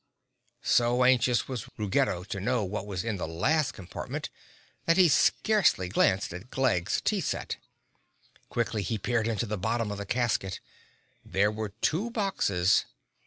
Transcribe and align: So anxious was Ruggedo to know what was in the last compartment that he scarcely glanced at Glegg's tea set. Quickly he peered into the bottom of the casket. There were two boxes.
So 0.63 1.03
anxious 1.03 1.47
was 1.47 1.69
Ruggedo 1.77 2.23
to 2.23 2.39
know 2.39 2.63
what 2.63 2.87
was 2.87 3.03
in 3.03 3.17
the 3.17 3.27
last 3.27 3.73
compartment 3.73 4.31
that 4.87 4.97
he 4.97 5.07
scarcely 5.07 5.89
glanced 5.89 6.33
at 6.33 6.49
Glegg's 6.49 7.01
tea 7.01 7.21
set. 7.21 7.57
Quickly 8.49 8.81
he 8.81 8.97
peered 8.97 9.27
into 9.27 9.45
the 9.45 9.59
bottom 9.59 9.91
of 9.91 9.99
the 9.99 10.07
casket. 10.07 10.59
There 11.23 11.51
were 11.51 11.73
two 11.83 12.09
boxes. 12.09 12.85